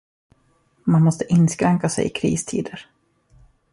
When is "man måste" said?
0.83-1.25